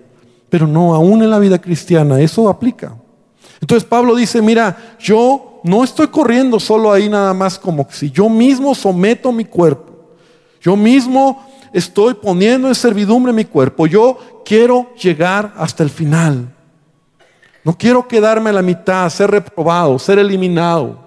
[0.49, 2.95] Pero no, aún en la vida cristiana, eso aplica.
[3.61, 8.29] Entonces Pablo dice, mira, yo no estoy corriendo solo ahí nada más como si yo
[8.29, 9.93] mismo someto mi cuerpo.
[10.61, 13.87] Yo mismo estoy poniendo en servidumbre mi cuerpo.
[13.87, 16.53] Yo quiero llegar hasta el final.
[17.63, 20.97] No quiero quedarme a la mitad, ser reprobado, ser eliminado.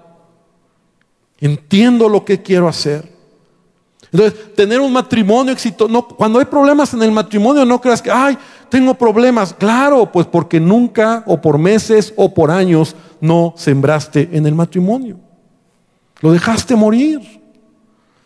[1.39, 3.11] Entiendo lo que quiero hacer.
[4.11, 8.11] Entonces, tener un matrimonio exitoso, no, cuando hay problemas en el matrimonio, no creas que,
[8.11, 8.37] ay,
[8.69, 9.53] tengo problemas.
[9.53, 15.17] Claro, pues porque nunca o por meses o por años no sembraste en el matrimonio.
[16.19, 17.21] Lo dejaste morir.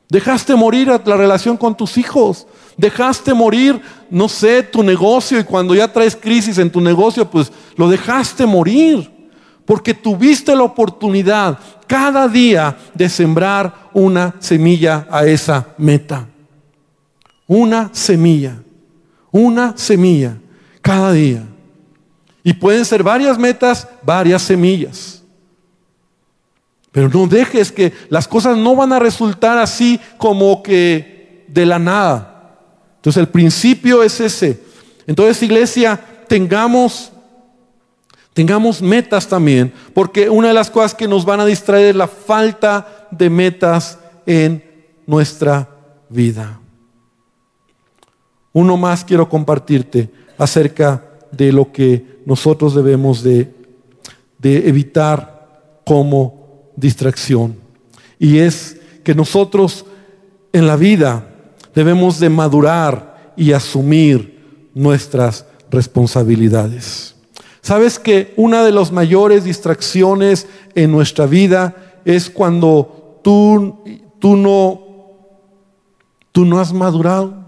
[0.10, 2.48] Dejaste morir la relación con tus hijos.
[2.78, 7.52] Dejaste morir, no sé, tu negocio y cuando ya traes crisis en tu negocio, pues
[7.76, 9.12] lo dejaste morir.
[9.66, 16.28] Porque tuviste la oportunidad cada día de sembrar una semilla a esa meta.
[17.48, 18.62] Una semilla.
[19.32, 20.38] Una semilla
[20.82, 21.44] cada día.
[22.46, 25.24] Y pueden ser varias metas, varias semillas.
[26.92, 31.80] Pero no dejes que las cosas no van a resultar así como que de la
[31.80, 32.56] nada.
[32.98, 34.62] Entonces el principio es ese.
[35.08, 37.12] Entonces iglesia, tengamos
[38.36, 42.08] tengamos metas también, porque una de las cosas que nos van a distraer es la
[42.08, 44.64] falta de metas en
[45.08, 45.68] nuestra
[46.10, 46.60] vida.
[48.52, 53.52] Uno más quiero compartirte acerca de lo que nosotros debemos de,
[54.40, 57.56] de evitar como distracción.
[58.20, 59.86] Y es que nosotros
[60.54, 61.28] en la vida
[61.74, 67.16] debemos de madurar y asumir nuestras responsabilidades.
[67.62, 73.84] ¿Sabes que una de las mayores distracciones en nuestra vida es cuando tú,
[74.20, 74.82] tú, no,
[76.32, 77.46] tú no has madurado?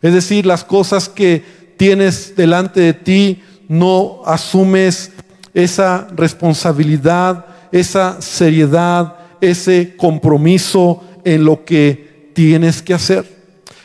[0.00, 1.44] Es decir, las cosas que
[1.76, 5.12] tienes delante de ti no asumes
[5.54, 13.36] esa responsabilidad esa seriedad, ese compromiso en lo que tienes que hacer.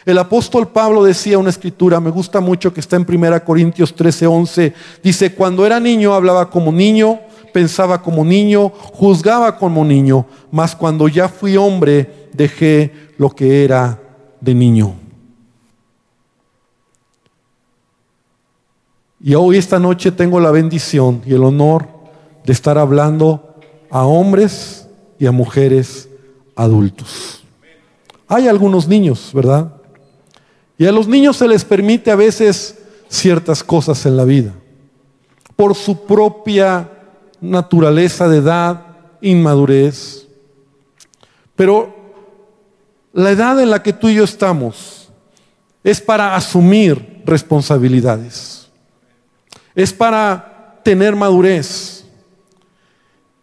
[0.05, 4.27] El apóstol Pablo decía una escritura, me gusta mucho que está en 1 Corintios 13,
[4.27, 4.73] 11,
[5.03, 7.19] dice, cuando era niño hablaba como niño,
[7.53, 13.99] pensaba como niño, juzgaba como niño, mas cuando ya fui hombre dejé lo que era
[14.39, 15.00] de niño.
[19.23, 21.87] Y hoy esta noche tengo la bendición y el honor
[22.43, 23.55] de estar hablando
[23.89, 24.87] a hombres
[25.19, 26.09] y a mujeres
[26.55, 27.43] adultos.
[28.27, 29.73] Hay algunos niños, ¿verdad?
[30.77, 34.53] Y a los niños se les permite a veces ciertas cosas en la vida,
[35.55, 36.89] por su propia
[37.39, 38.85] naturaleza de edad,
[39.21, 40.27] inmadurez.
[41.55, 41.93] Pero
[43.13, 45.09] la edad en la que tú y yo estamos
[45.83, 48.60] es para asumir responsabilidades,
[49.75, 52.01] es para tener madurez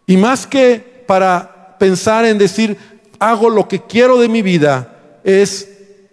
[0.05, 2.77] y más que para pensar en decir,
[3.19, 5.69] hago lo que quiero de mi vida, es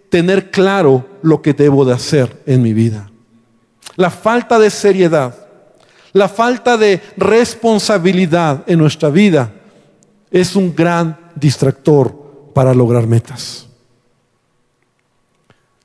[0.09, 3.09] tener claro lo que debo de hacer en mi vida.
[3.95, 5.35] La falta de seriedad,
[6.13, 9.51] la falta de responsabilidad en nuestra vida
[10.29, 13.66] es un gran distractor para lograr metas.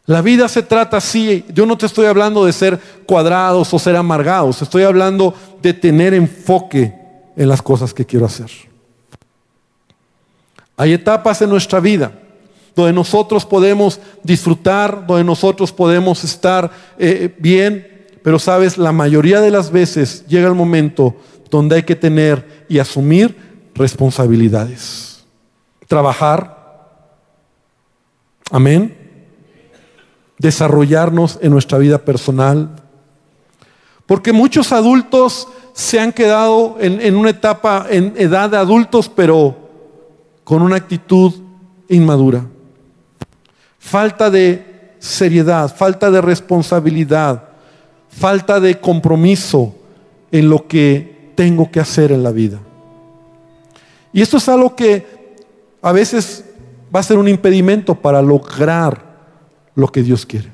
[0.06, 1.44] La vida se trata así.
[1.52, 4.60] Yo no te estoy hablando de ser cuadrados o ser amargados.
[4.62, 6.94] Estoy hablando de tener enfoque
[7.36, 8.50] en las cosas que quiero hacer.
[10.76, 12.12] Hay etapas en nuestra vida
[12.74, 19.50] donde nosotros podemos disfrutar, donde nosotros podemos estar eh, bien, pero sabes, la mayoría de
[19.50, 21.14] las veces llega el momento
[21.50, 23.36] donde hay que tener y asumir
[23.74, 25.24] responsabilidades.
[25.86, 26.88] Trabajar,
[28.50, 29.01] amén,
[30.42, 32.68] desarrollarnos en nuestra vida personal,
[34.06, 39.56] porque muchos adultos se han quedado en, una etapa, en edad de adultos, pero
[40.42, 41.32] con una actitud
[41.88, 42.44] inmadura.
[43.78, 47.44] Falta de seriedad, falta de responsabilidad,
[48.08, 49.74] falta de compromiso
[50.32, 52.58] en lo que tengo que hacer en la vida.
[54.12, 55.36] Y esto es algo que
[55.80, 56.44] a veces
[56.94, 59.11] va a ser un impedimento para lograr
[59.74, 60.50] lo que Dios quiere.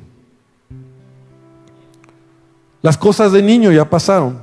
[2.83, 4.40] Las cosas de niño ya pasaron.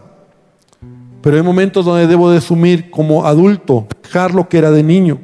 [1.21, 5.19] Pero hay momentos donde debo de asumir como adulto, dejar lo que era de niño.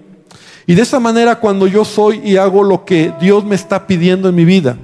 [0.65, 4.29] Y de esa manera cuando yo soy y hago lo que Dios me está pidiendo
[4.29, 4.77] en mi vida,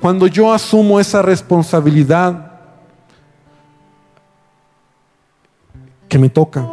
[0.00, 2.52] cuando yo asumo esa responsabilidad
[6.08, 6.68] que me toca.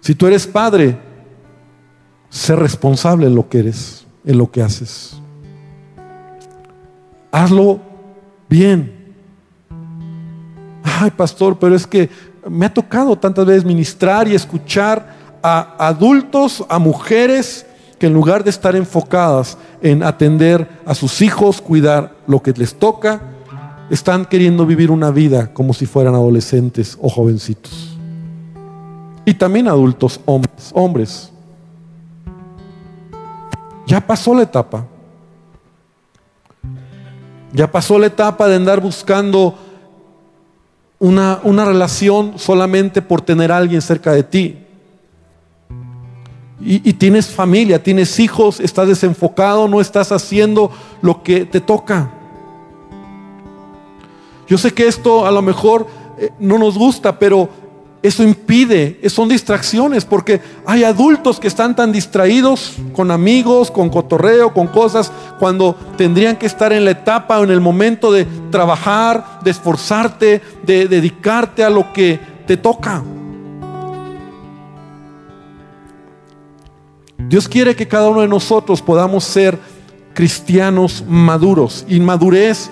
[0.00, 0.96] Si tú eres padre,
[2.28, 5.20] sé responsable en lo que eres, en lo que haces.
[7.32, 7.80] Hazlo
[8.48, 9.00] bien
[11.00, 12.08] ay pastor, pero es que
[12.48, 17.66] me ha tocado tantas veces ministrar y escuchar a adultos, a mujeres
[17.98, 22.74] que en lugar de estar enfocadas en atender a sus hijos, cuidar lo que les
[22.74, 23.20] toca,
[23.90, 27.98] están queriendo vivir una vida como si fueran adolescentes o jovencitos.
[29.24, 31.32] Y también adultos hombres, hombres.
[33.86, 34.86] Ya pasó la etapa.
[37.52, 39.58] Ya pasó la etapa de andar buscando
[40.98, 44.58] una, una relación solamente por tener a alguien cerca de ti.
[46.60, 50.70] Y, y, tienes familia, tienes hijos, estás desenfocado, no estás haciendo
[51.00, 52.10] lo que te toca.
[54.46, 55.86] Yo sé que esto a lo mejor
[56.18, 57.48] eh, no nos gusta, pero
[58.02, 64.54] eso impide, son distracciones, porque hay adultos que están tan distraídos con amigos, con cotorreo,
[64.54, 69.40] con cosas, cuando tendrían que estar en la etapa o en el momento de trabajar,
[69.44, 73.02] de esforzarte, de dedicarte a lo que te toca.
[77.18, 79.58] Dios quiere que cada uno de nosotros podamos ser
[80.14, 81.84] cristianos maduros.
[81.86, 82.70] Y madurez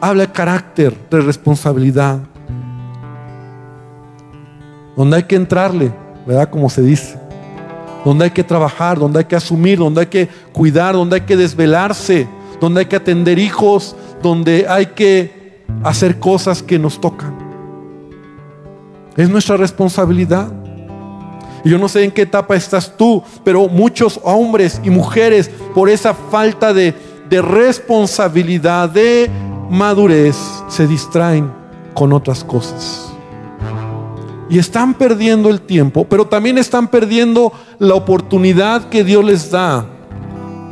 [0.00, 2.20] habla de carácter, de responsabilidad
[4.96, 5.92] donde hay que entrarle,
[6.26, 6.48] ¿verdad?
[6.50, 7.18] Como se dice.
[8.04, 11.36] Donde hay que trabajar, donde hay que asumir, donde hay que cuidar, donde hay que
[11.36, 12.28] desvelarse,
[12.60, 17.34] donde hay que atender hijos, donde hay que hacer cosas que nos tocan.
[19.16, 20.52] Es nuestra responsabilidad.
[21.64, 25.88] Y yo no sé en qué etapa estás tú, pero muchos hombres y mujeres, por
[25.88, 26.94] esa falta de,
[27.30, 29.30] de responsabilidad, de
[29.70, 30.36] madurez,
[30.68, 31.50] se distraen
[31.94, 33.13] con otras cosas.
[34.50, 39.86] Y están perdiendo el tiempo, pero también están perdiendo la oportunidad que Dios les da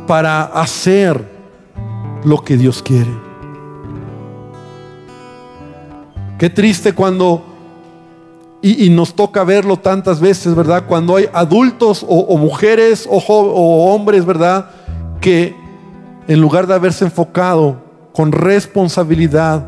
[0.07, 1.33] para hacer
[2.23, 3.11] lo que Dios quiere.
[6.37, 7.43] Qué triste cuando,
[8.61, 10.85] y, nos toca verlo tantas veces, ¿verdad?
[10.87, 14.69] Cuando hay adultos o, mujeres o, o hombres, ¿verdad?
[15.21, 15.55] Que
[16.27, 17.81] en lugar de haberse enfocado
[18.13, 19.65] con responsabilidad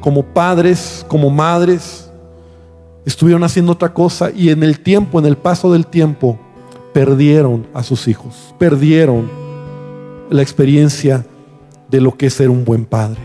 [0.00, 2.07] como padres, como madres,
[3.08, 6.38] estuvieron haciendo otra cosa y en el tiempo, en el paso del tiempo,
[6.92, 9.30] perdieron a sus hijos, perdieron
[10.28, 11.24] la experiencia
[11.90, 13.20] de lo que es ser un buen padre.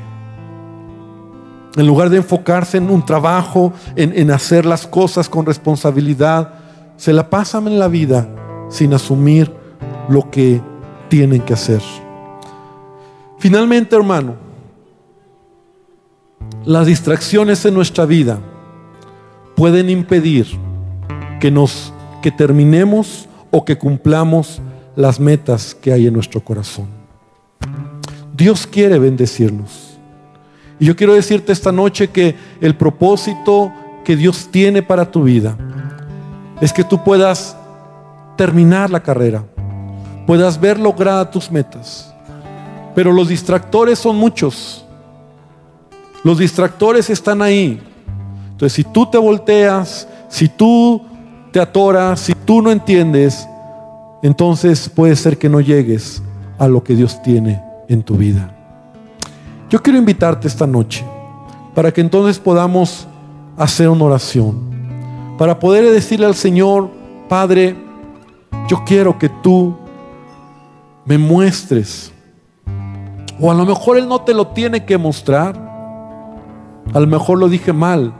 [1.75, 6.53] En lugar de enfocarse en un trabajo, en, hacer las cosas con responsabilidad,
[6.95, 8.29] se la pasan en la vida
[8.69, 9.51] sin asumir
[10.07, 10.61] lo que
[11.09, 11.81] tienen que hacer.
[13.38, 14.36] Finalmente, hermano,
[16.63, 18.39] las distracciones en nuestra vida
[19.56, 20.47] pueden impedir
[21.39, 21.93] que nos
[22.24, 24.62] que terminemos o que cumplamos
[24.95, 26.88] las metas que hay en nuestro corazón.
[28.34, 29.97] Dios quiere bendecirnos.
[30.80, 33.72] Y yo quiero decirte esta noche que el propósito
[34.04, 35.58] que Dios tiene para tu vida
[36.62, 37.58] es que tú puedas
[38.38, 39.43] terminar la carrera,
[40.26, 42.14] puedas ver logradas tus metas.
[42.95, 44.86] Pero los distractores son muchos.
[46.24, 47.82] Los distractores están ahí
[48.54, 51.01] entonces, si tú te volteas, si tú
[51.51, 53.47] te atoras, si tú no entiendes,
[54.22, 56.22] entonces puede ser que no llegues
[56.60, 58.56] a lo que Dios tiene en tu vida.
[59.70, 61.04] Yo quiero invitarte esta noche
[61.74, 63.08] para que entonces podamos
[63.58, 64.60] hacer una oración,
[65.38, 66.91] para poder decirle al Señor,
[67.28, 67.76] Padre,
[68.68, 69.76] yo quiero que tú
[71.06, 72.12] me muestres,
[73.39, 75.56] o a lo mejor Él no te lo tiene que mostrar,
[76.93, 78.14] a lo mejor lo dije mal,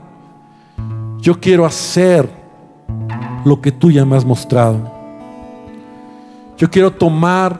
[1.24, 2.28] yo quiero hacer
[3.46, 4.92] lo que tú ya me has mostrado.
[6.58, 7.58] Yo quiero tomar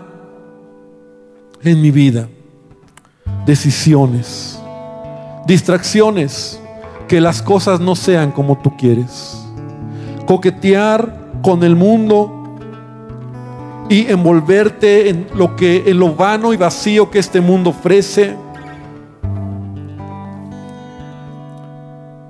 [1.63, 2.29] en mi vida
[3.47, 4.61] decisiones,
[5.47, 6.61] distracciones,
[7.09, 9.43] que las cosas no sean como tú quieres.
[10.27, 12.59] Coquetear con el mundo
[13.89, 18.37] y envolverte en lo que en lo vano y vacío que este mundo ofrece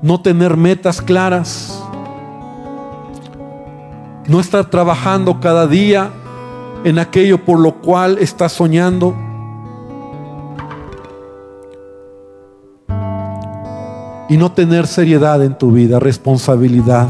[0.05, 1.83] no tener metas claras,
[4.29, 6.11] no estar trabajando cada día
[6.85, 9.15] en aquello por lo cual estás soñando.
[14.29, 17.09] Y no tener seriedad en tu vida, responsabilidad.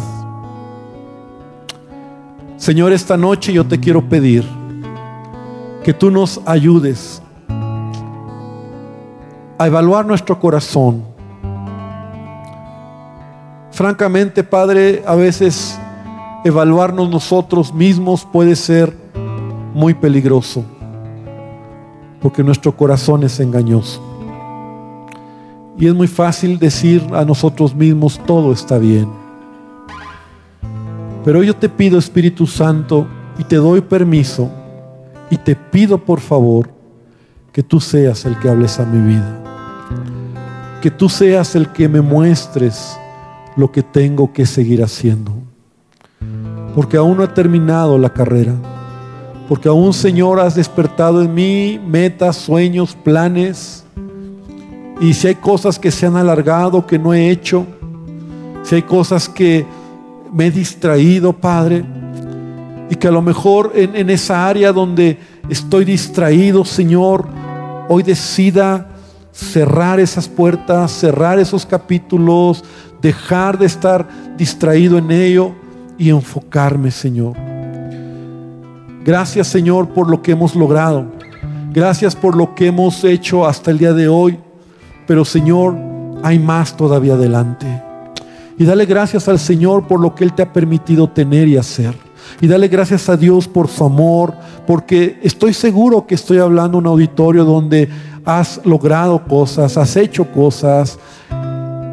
[2.57, 4.45] Señor, esta noche yo te quiero pedir
[5.83, 7.21] que tú nos ayudes
[9.59, 11.14] a evaluar nuestro corazón
[13.75, 15.77] Francamente, Padre, a veces
[16.45, 18.97] evaluarnos nosotros mismos puede ser
[19.75, 20.65] muy peligroso,
[22.23, 24.01] porque nuestro corazón es engañoso.
[25.77, 29.09] Y es muy fácil decir a nosotros mismos, todo está bien.
[31.25, 33.09] Pero yo te pido, Espíritu Santo,
[33.39, 34.53] y te doy permiso,
[35.31, 36.71] y te pido por favor,
[37.51, 39.41] que tú seas el que hables a mi vida.
[40.81, 42.97] Que tú seas el que me muestres
[43.57, 45.33] lo que tengo que seguir haciendo.
[46.75, 48.55] Porque aún no he terminado la carrera.
[49.49, 53.85] Porque aún, Señor, has despertado en mí metas, sueños, planes.
[55.01, 57.67] Y si hay cosas que se han alargado, que no he hecho,
[58.63, 59.67] si hay cosas que
[60.33, 61.85] me he distraído, Padre,
[62.91, 67.27] y que a lo mejor en, en esa área donde estoy distraído, Señor,
[67.89, 68.89] hoy decida
[69.33, 72.65] cerrar esas puertas, cerrar esos capítulos,
[73.05, 75.53] dejar de estar distraído en ello
[75.99, 77.37] y enfocarme, Señor.
[79.05, 81.05] Gracias, Señor, por lo que hemos logrado.
[81.71, 84.39] Gracias por lo que hemos hecho hasta el día de hoy.
[85.07, 85.77] Pero, Señor,
[86.23, 87.67] hay más todavía adelante.
[88.57, 91.95] Y dale gracias al Señor por lo que Él te ha permitido tener y hacer.
[92.41, 94.33] Y dale gracias a Dios por su amor,
[94.67, 97.87] porque estoy seguro que estoy hablando en un auditorio donde
[98.25, 100.99] has logrado cosas, has hecho cosas.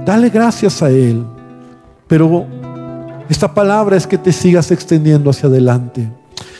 [0.05, 1.23] Dale gracias a Él.
[2.07, 2.45] Pero
[3.29, 6.09] esta palabra es que te sigas extendiendo hacia adelante.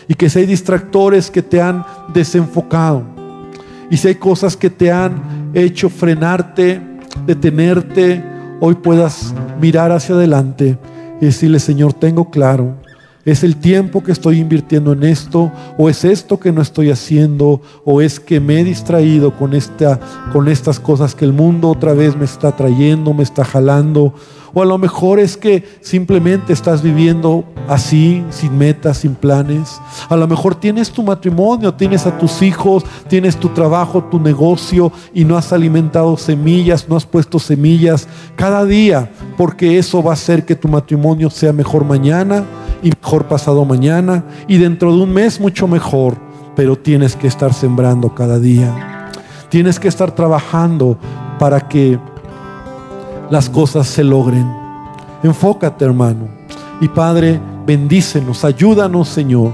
[0.08, 3.04] Y que si hay distractores que te han desenfocado.
[3.90, 6.82] Y si hay cosas que te han hecho frenarte,
[7.26, 8.24] detenerte,
[8.60, 10.78] hoy puedas mirar hacia adelante
[11.20, 12.81] y decirle, Señor, tengo claro
[13.24, 15.52] ¿Es el tiempo que estoy invirtiendo en esto?
[15.78, 17.62] ¿O es esto que no estoy haciendo?
[17.86, 20.00] ¿O es que me he distraído con, esta,
[20.34, 24.16] con estas cosas que el mundo otra vez me está trayendo, me está jalando?
[24.54, 29.80] O a lo mejor es que simplemente estás viviendo así, sin metas, sin planes.
[30.10, 34.92] A lo mejor tienes tu matrimonio, tienes a tus hijos, tienes tu trabajo, tu negocio
[35.14, 40.16] y no has alimentado semillas, no has puesto semillas cada día, porque eso va a
[40.16, 42.44] hacer que tu matrimonio sea mejor mañana
[42.82, 46.18] y mejor pasado mañana y dentro de un mes mucho mejor.
[46.56, 49.10] Pero tienes que estar sembrando cada día.
[49.50, 50.98] Tienes que estar trabajando
[51.40, 51.98] para que
[53.30, 54.46] las cosas se logren.
[55.24, 56.28] Enfócate, hermano.
[56.82, 59.52] Y Padre, bendícenos, ayúdanos, Señor.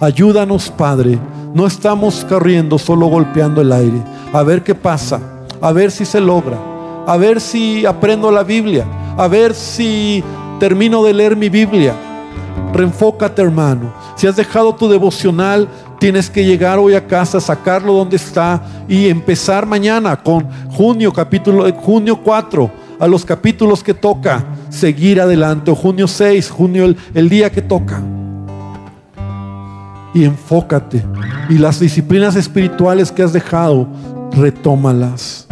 [0.00, 1.18] Ayúdanos, Padre.
[1.54, 4.02] No estamos corriendo, solo golpeando el aire.
[4.32, 5.20] A ver qué pasa.
[5.60, 6.58] A ver si se logra.
[7.06, 8.84] A ver si aprendo la Biblia.
[9.16, 10.22] A ver si
[10.60, 11.94] termino de leer mi Biblia.
[12.72, 13.92] Reenfócate, hermano.
[14.16, 19.08] Si has dejado tu devocional, tienes que llegar hoy a casa, sacarlo donde está y
[19.08, 25.70] empezar mañana con junio, capítulo, junio 4 a los capítulos que toca, seguir adelante.
[25.70, 28.02] O junio 6, junio el, el día que toca.
[30.14, 31.04] Y enfócate.
[31.48, 33.86] Y las disciplinas espirituales que has dejado,
[34.32, 35.46] retómalas.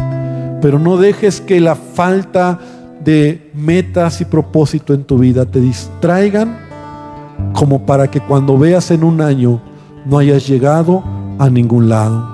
[0.61, 2.59] Pero no dejes que la falta
[3.03, 6.64] de metas y propósito en tu vida te distraigan
[7.53, 9.61] como para que cuando veas en un año
[10.05, 11.03] no hayas llegado
[11.39, 12.33] a ningún lado.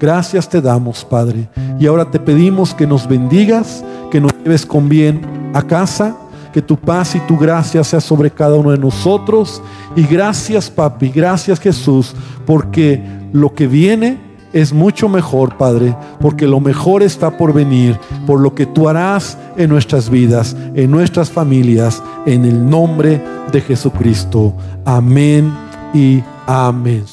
[0.00, 1.48] Gracias te damos, Padre.
[1.78, 6.16] Y ahora te pedimos que nos bendigas que nos lleves con bien a casa,
[6.52, 9.62] que tu paz y tu gracia sea sobre cada uno de nosotros.
[9.96, 12.14] Y gracias, papi, gracias Jesús,
[12.46, 13.02] porque
[13.32, 18.54] lo que viene es mucho mejor, Padre, porque lo mejor está por venir, por lo
[18.54, 23.20] que tú harás en nuestras vidas, en nuestras familias, en el nombre
[23.50, 24.54] de Jesucristo.
[24.84, 25.52] Amén
[25.94, 27.04] y amén.